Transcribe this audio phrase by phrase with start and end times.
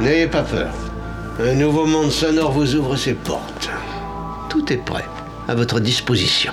[0.00, 0.72] N'ayez pas peur.
[1.38, 3.70] Un nouveau monde sonore vous ouvre ses portes.
[4.48, 5.04] Tout est prêt,
[5.46, 6.52] à votre disposition.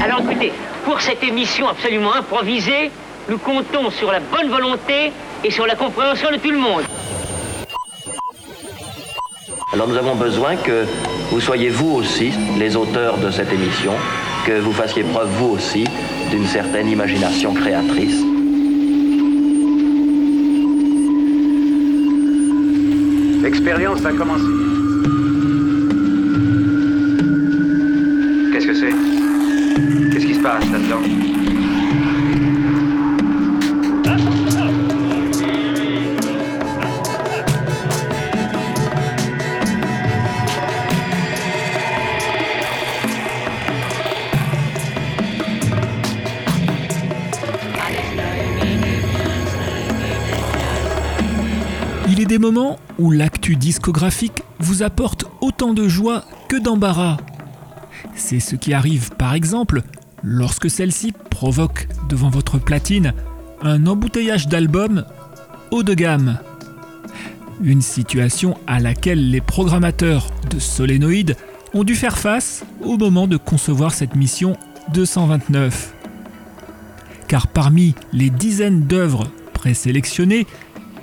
[0.00, 0.52] Alors écoutez,
[0.84, 2.92] pour cette émission absolument improvisée,
[3.28, 5.10] nous comptons sur la bonne volonté
[5.42, 6.84] et sur la compréhension de tout le monde.
[9.74, 10.84] Alors nous avons besoin que
[11.32, 12.30] vous soyez vous aussi
[12.60, 13.90] les auteurs de cette émission,
[14.46, 15.82] que vous fassiez preuve vous aussi
[16.30, 18.22] d'une certaine imagination créatrice.
[23.42, 24.44] L'expérience va commencer.
[28.52, 30.12] Qu'est-ce que c'est?
[30.12, 31.23] Qu'est-ce qui se passe là-dedans?
[53.10, 57.16] L'actu discographique vous apporte autant de joie que d'embarras.
[58.14, 59.82] C'est ce qui arrive par exemple
[60.22, 63.12] lorsque celle-ci provoque devant votre platine
[63.62, 65.04] un embouteillage d'albums
[65.70, 66.38] haut de gamme.
[67.62, 71.36] Une situation à laquelle les programmateurs de Solénoïde
[71.72, 74.56] ont dû faire face au moment de concevoir cette mission
[74.92, 75.94] 229.
[77.26, 80.46] Car parmi les dizaines d'œuvres présélectionnées,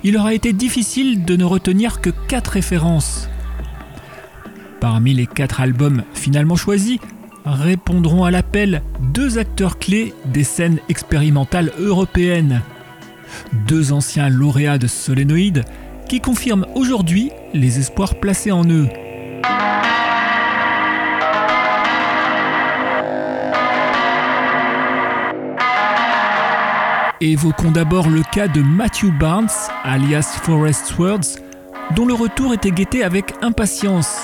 [0.04, 3.28] il aura été difficile de ne retenir que quatre références.
[4.80, 6.98] Parmi les quatre albums finalement choisis,
[7.44, 12.62] répondront à l'appel deux acteurs clés des scènes expérimentales européennes.
[13.66, 15.64] Deux anciens lauréats de Solénoïde
[16.08, 18.88] qui confirment aujourd'hui les espoirs placés en eux.
[27.24, 29.46] Évoquons d'abord le cas de Matthew Barnes,
[29.84, 31.38] alias Forest Words,
[31.94, 34.22] dont le retour était guetté avec impatience.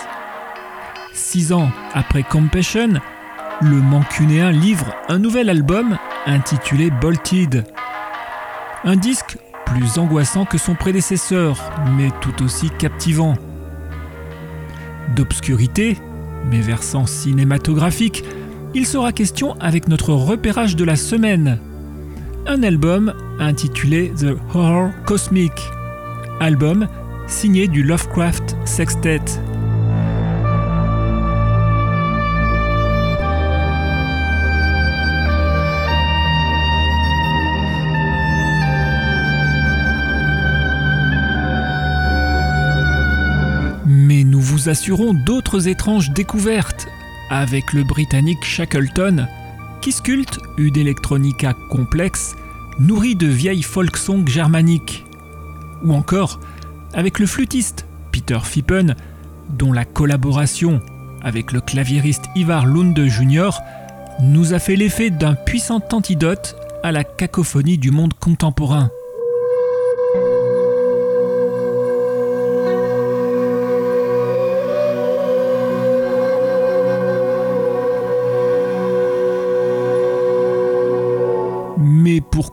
[1.12, 2.94] Six ans après Compassion,
[3.60, 7.66] le Mancunéen livre un nouvel album intitulé Bolted.
[8.82, 13.34] Un disque plus angoissant que son prédécesseur, mais tout aussi captivant.
[15.14, 15.98] D'obscurité,
[16.50, 18.24] mais versant cinématographique,
[18.74, 21.60] il sera question avec notre repérage de la semaine.
[22.46, 25.52] Un album intitulé The Horror Cosmic.
[26.40, 26.88] Album
[27.26, 29.20] signé du Lovecraft Sextet.
[43.86, 46.88] Mais nous vous assurons d'autres étranges découvertes
[47.30, 49.26] avec le britannique Shackleton
[49.90, 50.26] qui
[50.58, 52.36] une electronica complexe
[52.78, 55.06] nourrie de vieilles folk songs germaniques.
[55.82, 56.40] Ou encore
[56.92, 58.94] avec le flûtiste Peter Fippen
[59.48, 60.82] dont la collaboration
[61.22, 63.50] avec le claviériste Ivar Lunde Jr.
[64.20, 68.90] nous a fait l'effet d'un puissant antidote à la cacophonie du monde contemporain.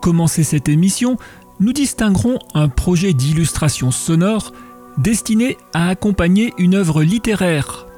[0.06, 1.16] Commencer cette émission,
[1.58, 4.52] nous distinguerons un projet d'illustration sonore
[4.98, 7.88] destiné à accompagner une œuvre littéraire,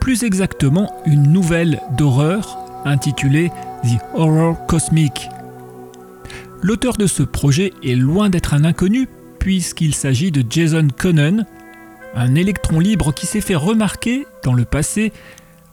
[0.00, 3.50] plus exactement une nouvelle d'horreur intitulée
[3.82, 5.28] The Horror Cosmic.
[6.62, 9.06] L'auteur de ce projet est loin d'être un inconnu
[9.38, 11.44] puisqu'il s'agit de Jason Connon,
[12.14, 15.12] un électron libre qui s'est fait remarquer dans le passé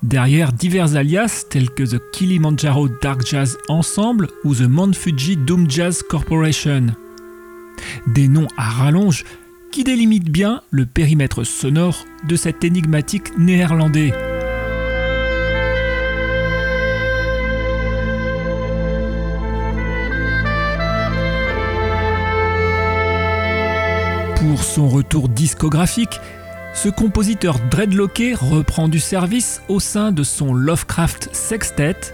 [0.07, 5.69] derrière divers alias tels que The Kilimanjaro Dark Jazz Ensemble ou The Mount Fuji Doom
[5.69, 6.88] Jazz Corporation.
[8.07, 9.25] Des noms à rallonge
[9.71, 14.13] qui délimitent bien le périmètre sonore de cet énigmatique néerlandais.
[24.37, 26.19] Pour son retour discographique,
[26.75, 32.13] ce compositeur dreadlocké reprend du service au sein de son Lovecraft Sextet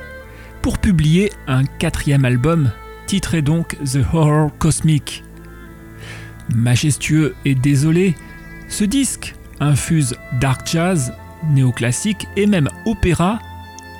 [0.62, 2.72] pour publier un quatrième album,
[3.08, 5.24] titré donc The Horror Cosmic.
[6.54, 8.16] Majestueux et désolé,
[8.70, 11.12] ce disque infuse dark jazz,
[11.50, 13.40] néoclassique et même opéra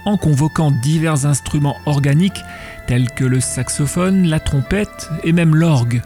[0.06, 2.42] en convoquant divers instruments organiques
[2.88, 6.04] tels que le saxophone, la trompette et même l'orgue.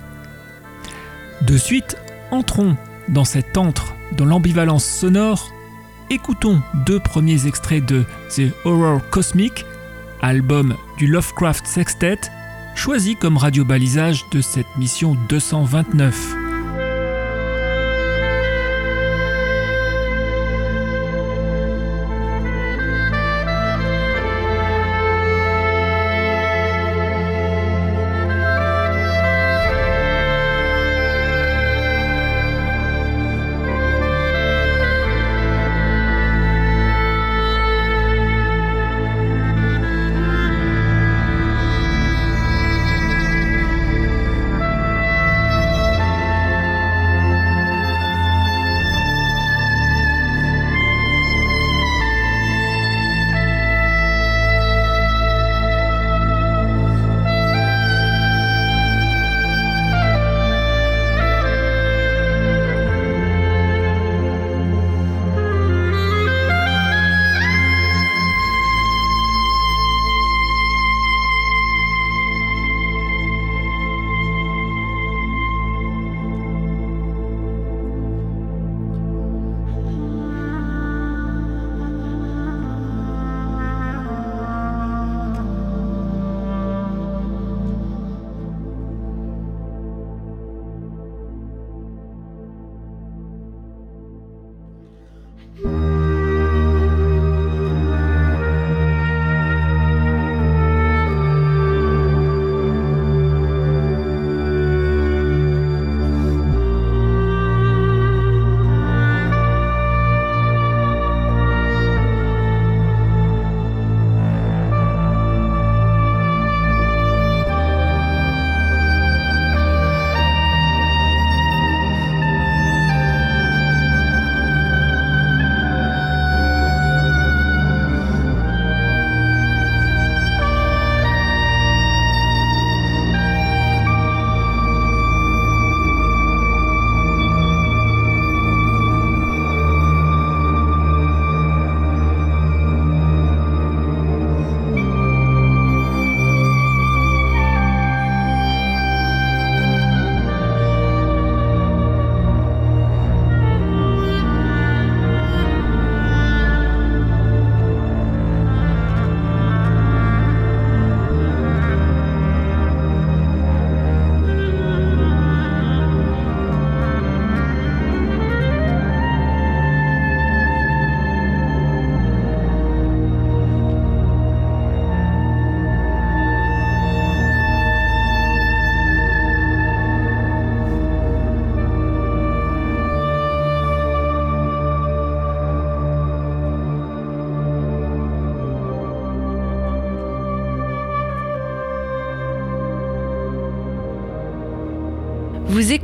[1.41, 1.97] De suite,
[2.31, 2.77] entrons
[3.09, 5.53] dans cet antre dans l'ambivalence sonore,
[6.09, 8.03] écoutons deux premiers extraits de
[8.35, 9.65] The Horror Cosmic,
[10.21, 12.19] album du Lovecraft Sextet,
[12.75, 16.44] choisi comme radio-balisage de cette mission 229.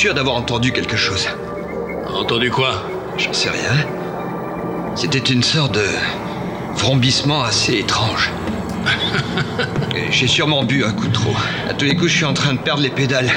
[0.00, 1.28] Sûr d'avoir entendu quelque chose.
[2.06, 2.88] Entendu quoi?
[3.18, 3.86] J'en sais rien.
[4.94, 5.84] C'était une sorte de
[6.74, 8.30] vrombissement assez étrange.
[10.10, 11.34] J'ai sûrement bu un coup de trop.
[11.68, 13.30] À tous les coups, je suis en train de perdre les pédales.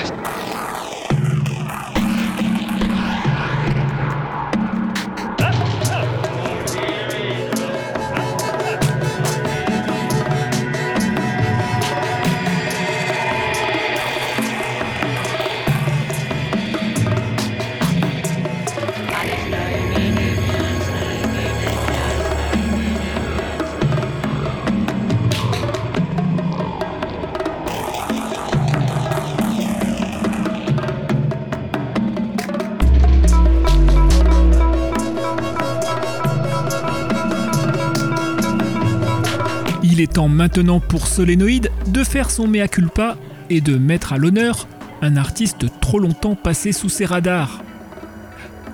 [40.14, 43.18] Temps maintenant pour Solénoïde de faire son mea culpa
[43.50, 44.68] et de mettre à l'honneur
[45.02, 47.64] un artiste trop longtemps passé sous ses radars.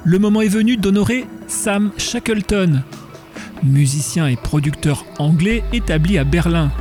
[0.03, 2.83] Le moment est venu d'honorer Sam Shackleton,
[3.63, 6.71] musicien et producteur anglais établi à Berlin.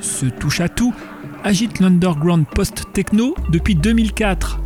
[0.00, 0.94] Ce touche-à-tout
[1.42, 4.60] agite l'underground post-techno depuis 2004.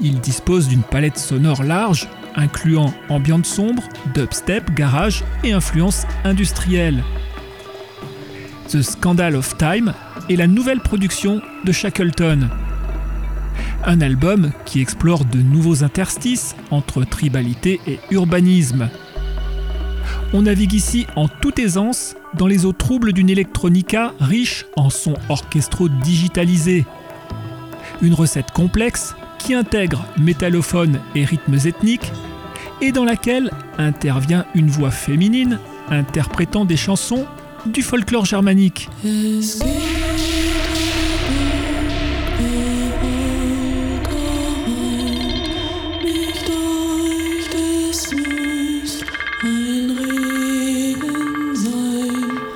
[0.00, 7.04] Il dispose d'une palette sonore large, incluant ambiance sombre, dubstep, garage et influences industrielles.
[8.72, 9.92] The Scandal of Time
[10.30, 12.48] est la nouvelle production de Shackleton.
[13.84, 18.88] Un album qui explore de nouveaux interstices entre tribalité et urbanisme.
[20.32, 25.18] On navigue ici en toute aisance dans les eaux troubles d'une electronica riche en sons
[25.28, 26.86] orchestraux digitalisés.
[28.00, 32.10] Une recette complexe qui intègre métallophone et rythmes ethniques
[32.80, 35.58] et dans laquelle intervient une voix féminine
[35.90, 37.26] interprétant des chansons
[37.66, 38.88] du folklore germanique.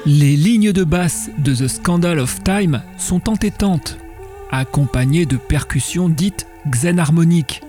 [0.06, 3.98] Les lignes de basse de The Scandal of Time sont entêtantes,
[4.50, 7.62] accompagnées de percussions dites xenharmoniques.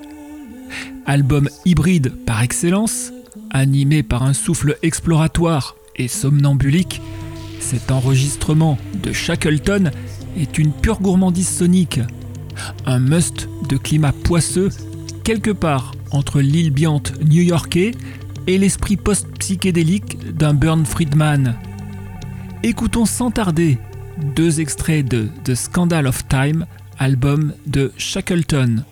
[1.06, 3.12] Album hybride par excellence,
[3.52, 7.02] animé par un souffle exploratoire et somnambulique,
[7.68, 9.92] cet enregistrement de Shackleton
[10.38, 12.00] est une pure gourmandise sonique,
[12.86, 14.70] un must de climat poisseux
[15.26, 17.92] quelque part entre l'île biante new-yorkais
[18.48, 21.56] et l'esprit post-psychédélique d'un Burn Friedman.
[22.64, 23.80] Écoutons sans tarder
[24.34, 26.68] deux extraits de The Scandal of Time,
[27.00, 28.86] album de Shackleton.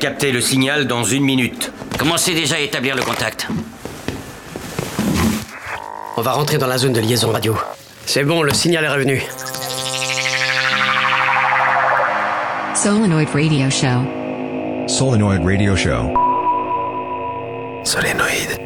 [0.00, 1.70] Capter le signal dans une minute.
[1.98, 3.46] Commencez déjà à établir le contact.
[6.16, 7.56] On va rentrer dans la zone de liaison radio.
[8.04, 9.22] C'est bon, le signal est revenu.
[12.74, 14.88] Solenoid Radio Show.
[14.88, 16.12] Solenoid Radio Show.
[17.84, 18.58] Solénoïde.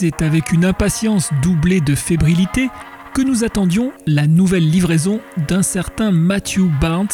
[0.00, 2.70] C'est avec une impatience doublée de fébrilité
[3.12, 7.08] que nous attendions la nouvelle livraison d'un certain Matthew Barnes,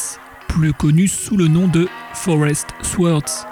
[0.47, 3.49] plus connu sous le nom de Forest Swords.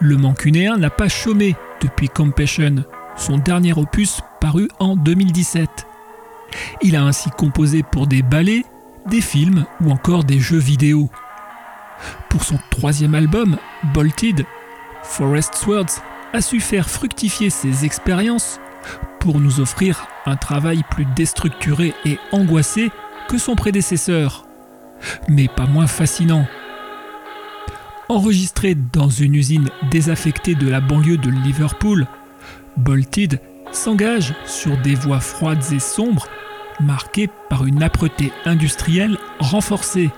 [0.00, 2.86] Le Mancunéen n'a pas chômé depuis Compassion,
[3.18, 5.68] son dernier opus paru en 2017.
[6.80, 8.64] Il a ainsi composé pour des ballets,
[9.04, 11.10] des films ou encore des jeux vidéo.
[12.30, 13.58] Pour son troisième album,
[13.92, 14.46] Bolted,
[15.02, 16.00] Forest Swords
[16.36, 18.60] a su faire fructifier ses expériences
[19.20, 22.90] pour nous offrir un travail plus déstructuré et angoissé
[23.26, 24.46] que son prédécesseur,
[25.28, 26.46] mais pas moins fascinant.
[28.10, 32.06] Enregistré dans une usine désaffectée de la banlieue de Liverpool,
[32.76, 33.40] Bolted
[33.72, 36.28] s'engage sur des voies froides et sombres,
[36.80, 40.10] marquées par une âpreté industrielle renforcée.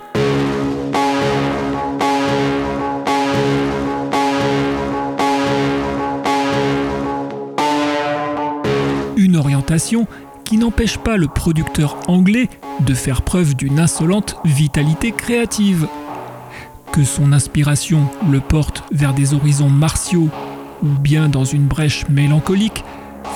[10.45, 12.49] Qui n'empêche pas le producteur anglais
[12.81, 15.87] de faire preuve d'une insolente vitalité créative.
[16.91, 20.31] Que son inspiration le porte vers des horizons martiaux
[20.83, 22.83] ou bien dans une brèche mélancolique,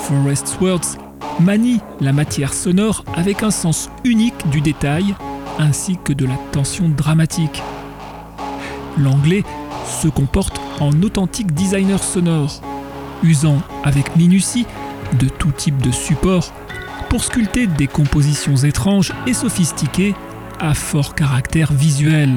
[0.02, 0.98] Forest Swords
[1.38, 5.14] manie la matière sonore avec un sens unique du détail
[5.60, 7.62] ainsi que de la tension dramatique.
[8.98, 9.44] L'anglais
[9.86, 12.60] se comporte en authentique designer sonore,
[13.22, 14.66] usant avec minutie
[15.18, 16.52] de tout type de support
[17.08, 20.14] pour sculpter des compositions étranges et sophistiquées
[20.60, 22.30] à fort caractère visuel.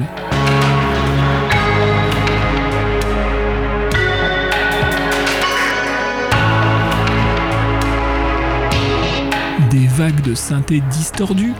[9.70, 11.54] Des vagues de synthé distordues,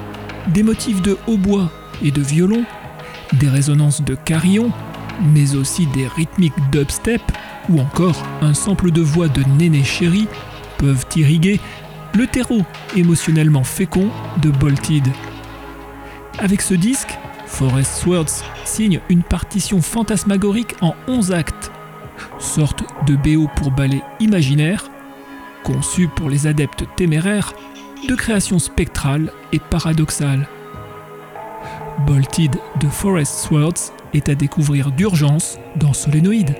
[0.48, 1.70] des motifs de hautbois
[2.02, 2.64] et de violon,
[3.34, 4.70] des résonances de carillon,
[5.32, 7.22] mais aussi des rythmiques dubstep
[7.68, 10.28] ou encore un sample de voix de Néné Chéri
[10.78, 11.60] peuvent irriguer
[12.14, 12.62] le terreau
[12.96, 14.08] émotionnellement fécond
[14.40, 15.06] de Bolted.
[16.38, 21.70] Avec ce disque, Forest Swords signe une partition fantasmagorique en 11 actes,
[22.38, 24.90] sorte de BO pour ballet imaginaire,
[25.62, 27.52] conçu pour les adeptes téméraires
[28.08, 30.48] de création spectrale et paradoxale.
[32.06, 36.54] Bolted de Forest Swords est à découvrir d'urgence dans Solénoïde.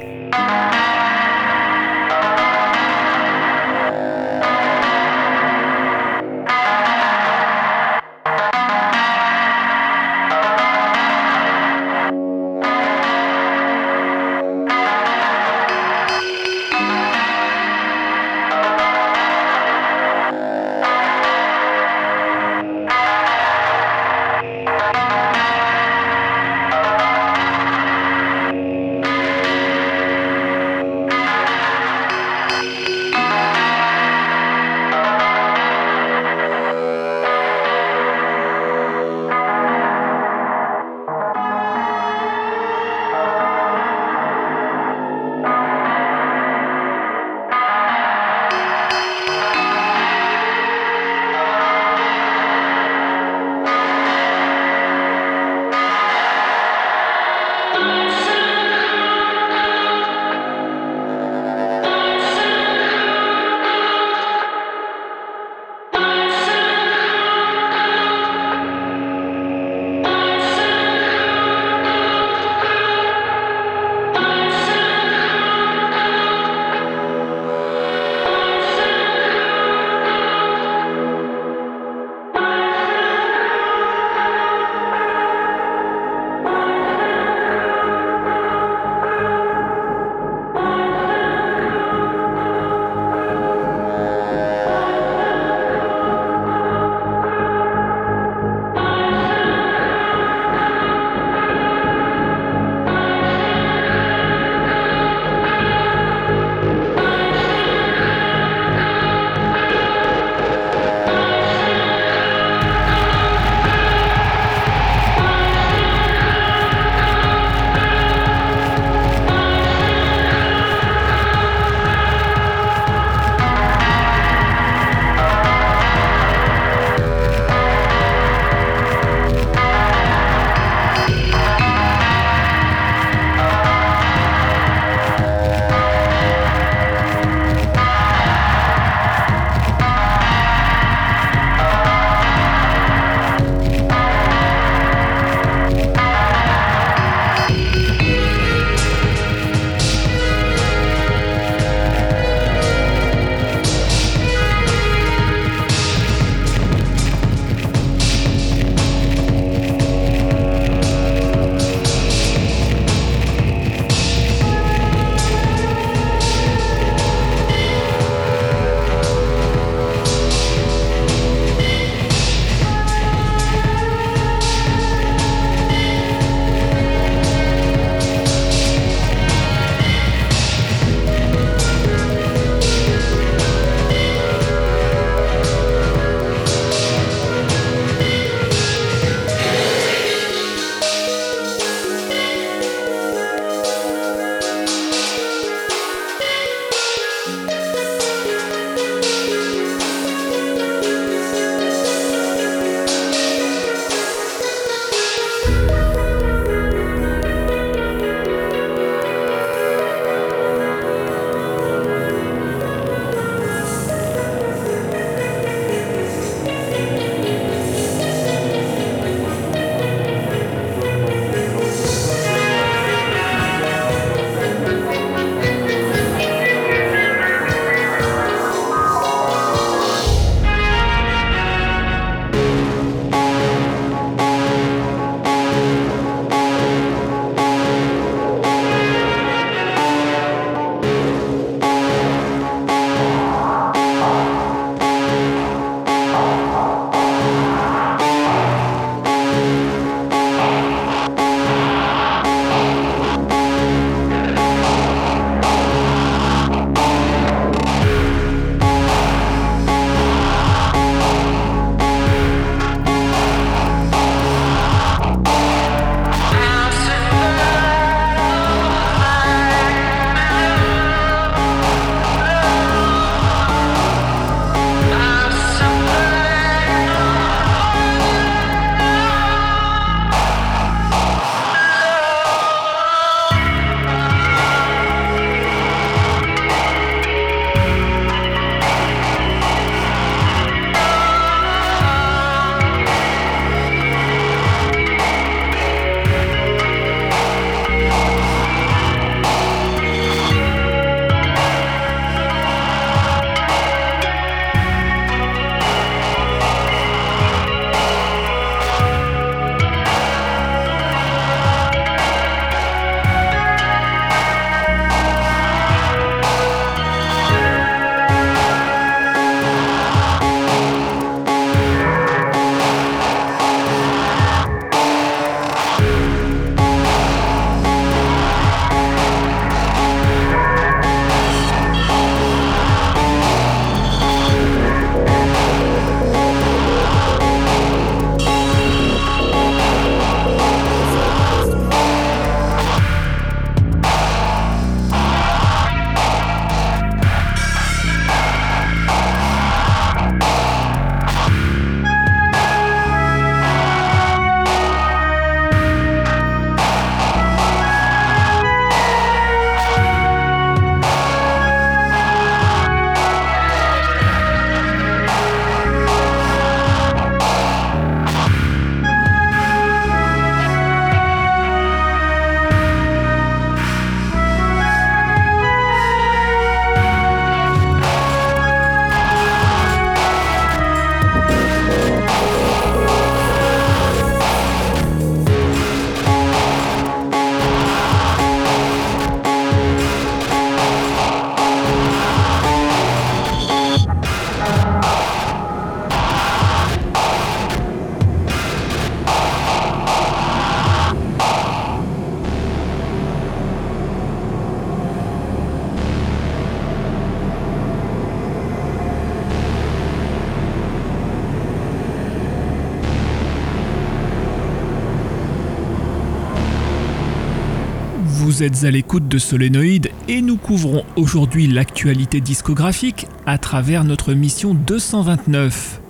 [418.47, 424.55] Êtes à l'écoute de Solénoïde et nous couvrons aujourd'hui l'actualité discographique à travers notre mission
[424.55, 425.80] 229.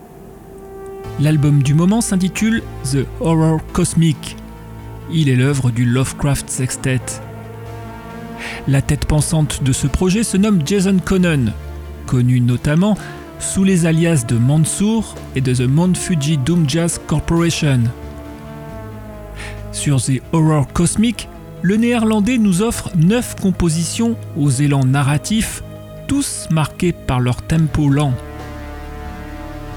[1.20, 4.36] L'album du moment s'intitule The Horror Cosmic.
[5.12, 7.02] Il est l'œuvre du Lovecraft Sextet.
[8.66, 11.52] La tête pensante de ce projet se nomme Jason Connon,
[12.06, 12.96] connu notamment
[13.38, 17.80] sous les alias de Mansour et de The Mount Fuji Doom Jazz Corporation.
[19.72, 21.28] Sur The Horror Cosmic,
[21.62, 25.62] le néerlandais nous offre 9 compositions aux élans narratifs,
[26.06, 28.14] tous marqués par leur tempo lent.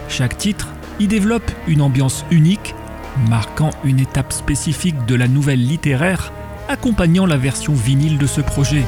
[0.07, 0.67] Chaque titre
[0.99, 2.75] y développe une ambiance unique,
[3.29, 6.31] marquant une étape spécifique de la nouvelle littéraire,
[6.67, 8.83] accompagnant la version vinyle de ce projet.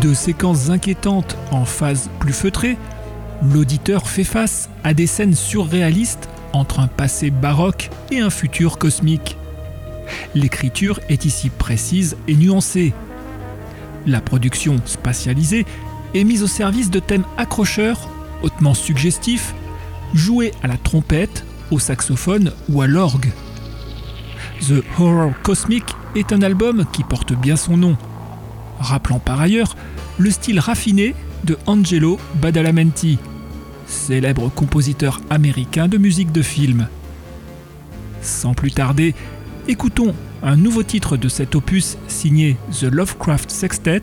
[0.00, 2.78] De séquences inquiétantes en phase plus feutrée,
[3.42, 9.36] l'auditeur fait face à des scènes surréalistes entre un passé baroque et un futur cosmique.
[10.34, 12.94] L'écriture est ici précise et nuancée.
[14.06, 15.66] La production spatialisée
[16.14, 18.08] est mise au service de thèmes accrocheurs,
[18.42, 19.54] hautement suggestifs,
[20.14, 23.30] joués à la trompette, au saxophone ou à l'orgue.
[24.66, 25.84] The Horror Cosmic
[26.16, 27.96] est un album qui porte bien son nom,
[28.80, 29.76] rappelant par ailleurs
[30.18, 31.14] le style raffiné
[31.44, 33.18] de Angelo Badalamenti,
[33.86, 36.88] célèbre compositeur américain de musique de film.
[38.22, 39.14] Sans plus tarder,
[39.68, 44.02] écoutons un nouveau titre de cet opus signé The Lovecraft Sextet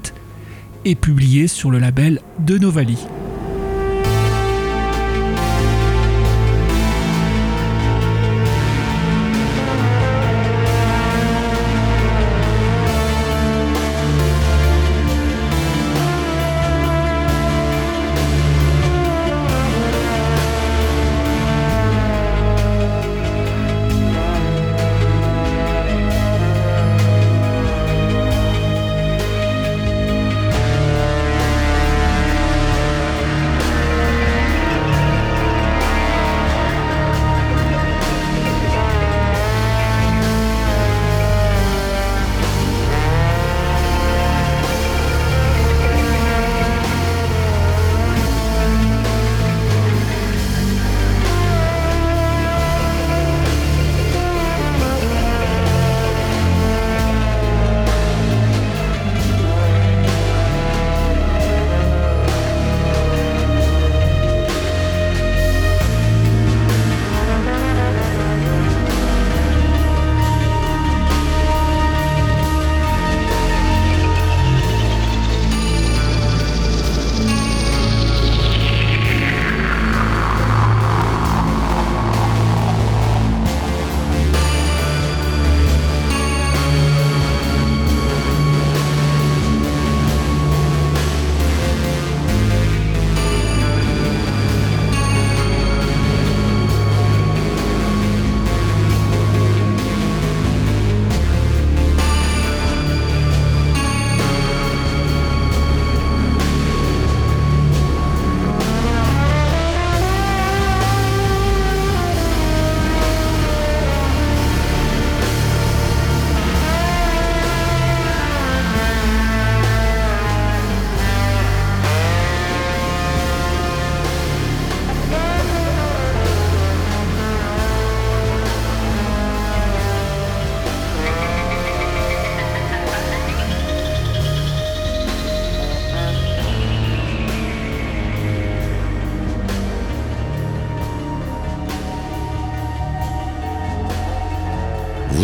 [0.85, 2.97] et publié sur le label de Novali.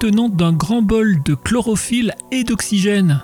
[0.00, 3.22] Maintenant d'un grand bol de chlorophylle et d'oxygène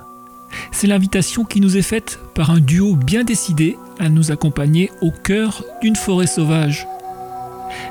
[0.72, 5.10] C'est l'invitation qui nous est faite par un duo bien décidé à nous accompagner au
[5.10, 6.86] cœur d'une forêt sauvage.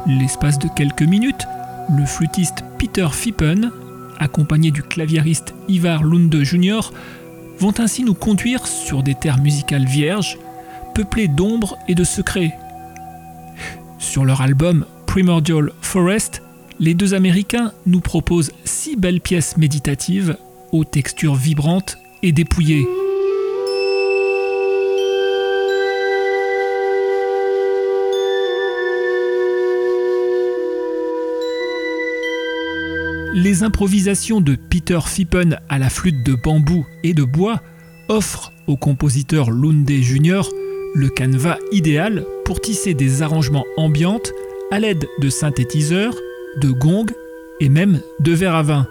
[0.05, 1.47] L'espace de quelques minutes,
[1.97, 3.71] le flûtiste Peter Fippen
[4.19, 6.91] accompagnés du claviériste Ivar Lunde Jr.,
[7.57, 10.37] vont ainsi nous conduire sur des terres musicales vierges,
[10.93, 12.55] peuplées d'ombres et de secrets.
[13.97, 16.43] Sur leur album Primordial Forest,
[16.79, 20.37] les deux Américains nous proposent six belles pièces méditatives
[20.71, 22.87] aux textures vibrantes et dépouillées.
[33.33, 37.61] Les improvisations de Peter Fippen à la flûte de bambou et de bois
[38.07, 40.43] offrent au compositeur Lunde Jr.
[40.95, 44.31] le canevas idéal pour tisser des arrangements ambiantes
[44.71, 46.15] à l'aide de synthétiseurs,
[46.61, 47.13] de gongs
[47.59, 48.87] et même de verre à vin.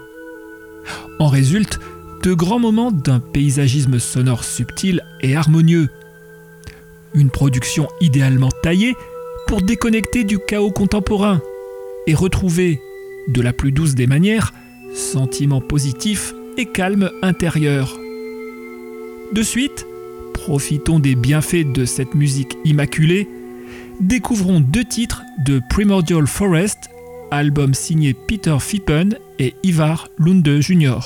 [1.19, 1.79] En résulte
[2.23, 5.89] de grands moments d'un paysagisme sonore subtil et harmonieux.
[7.13, 8.95] Une production idéalement taillée
[9.47, 11.39] pour déconnecter du chaos contemporain
[12.07, 12.81] et retrouver,
[13.27, 14.53] de la plus douce des manières,
[14.93, 17.95] sentiment positif et calme intérieur.
[19.33, 19.85] De suite,
[20.33, 23.27] profitons des bienfaits de cette musique immaculée,
[23.99, 26.89] découvrons deux titres de Primordial Forest
[27.31, 30.99] album signé Peter Fippen et Ivar Lunde Jr.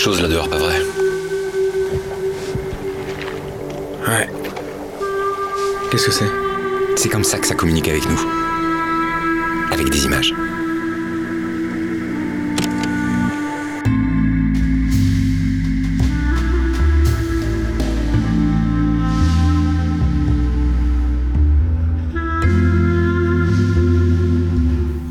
[0.00, 0.80] quelque chose là dehors, pas vrai
[4.08, 4.28] Ouais.
[5.90, 6.30] Qu'est-ce que c'est?
[6.96, 8.18] C'est comme ça que ça communique avec nous.
[9.70, 10.32] Avec des images.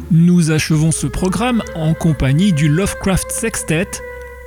[0.10, 4.02] Nous achevons ce programme en compagnie du Lovecraft Sextet,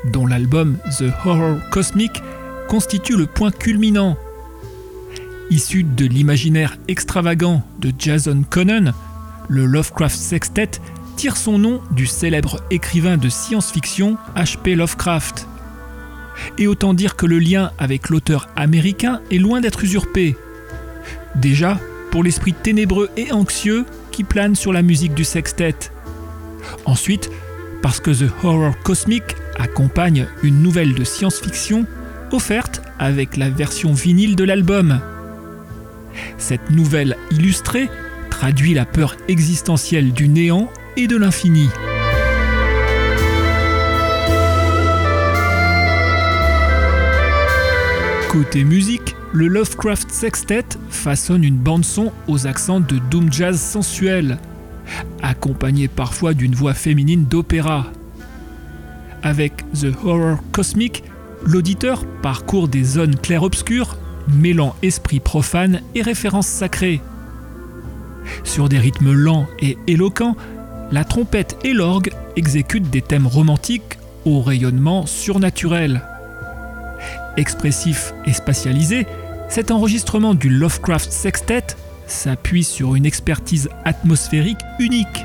[0.05, 2.23] dont l'album The Horror Cosmic
[2.69, 4.17] constitue le point culminant.
[5.51, 8.93] Issu de l'imaginaire extravagant de Jason Connon,
[9.49, 10.71] le Lovecraft Sextet
[11.17, 14.75] tire son nom du célèbre écrivain de science-fiction H.P.
[14.75, 15.47] Lovecraft.
[16.59, 20.37] Et autant dire que le lien avec l'auteur américain est loin d'être usurpé.
[21.35, 21.79] Déjà,
[22.11, 25.77] pour l'esprit ténébreux et anxieux qui plane sur la musique du sextet.
[26.85, 27.31] Ensuite,
[27.83, 29.23] parce que The Horror Cosmic
[29.59, 31.87] accompagne une nouvelle de science-fiction
[32.31, 35.01] offerte avec la version vinyle de l'album.
[36.39, 37.89] Cette nouvelle illustrée
[38.31, 41.69] traduit la peur existentielle du néant et de l'infini.
[48.33, 54.39] Côté musique, le Lovecraft Sextet façonne une bande-son aux accents de doom jazz sensuel,
[55.23, 57.93] accompagnée parfois d'une voix féminine d'opéra.
[59.23, 61.05] Avec The Horror Cosmic,
[61.45, 63.97] l'auditeur parcourt des zones clair-obscures,
[64.29, 67.01] mêlant esprit profane et références sacrées.
[68.45, 70.37] Sur des rythmes lents et éloquents,
[70.91, 76.03] la trompette et l'orgue exécutent des thèmes romantiques au rayonnement surnaturel.
[77.37, 79.07] Expressif et spatialisé,
[79.49, 85.25] cet enregistrement du Lovecraft Sextet s'appuie sur une expertise atmosphérique unique.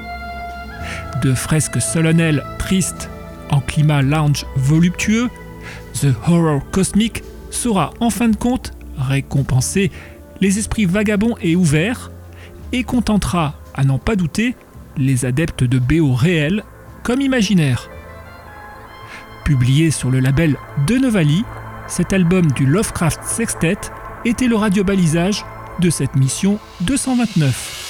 [1.24, 3.10] De fresques solennelles tristes
[3.52, 5.30] en climat lounge voluptueux,
[5.94, 9.92] The Horror Cosmic saura en fin de compte récompenser
[10.42, 12.12] les esprits vagabonds et ouverts
[12.72, 14.56] et contentera, à n'en pas douter,
[14.98, 16.64] les adeptes de BO réels
[17.04, 17.90] comme imaginaires.
[19.46, 21.44] Publié sur le label De Novali,
[21.88, 23.78] cet album du Lovecraft Sextet
[24.26, 25.46] était le radiobalisage
[25.80, 27.87] de cette mission 229.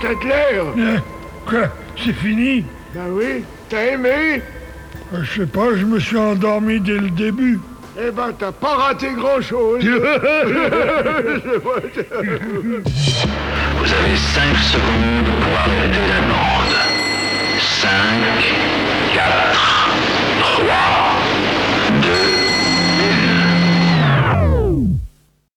[0.00, 0.96] Stadler euh,
[1.46, 1.68] Quoi
[2.02, 2.64] C'est fini?
[2.94, 4.40] Ben oui, t'as aimé.
[5.12, 7.60] Euh, je sais pas, je me suis endormi dès le début.
[7.98, 9.84] Eh ben, t'as pas raté grand-chose.
[9.84, 9.90] Vous
[13.92, 16.76] avez 5 secondes pour arrêter la bande.
[17.58, 17.90] 5,
[19.12, 19.90] 4,
[20.40, 21.19] 3...